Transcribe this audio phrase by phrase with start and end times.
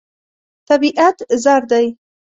[0.67, 1.85] طبیعت زر دی.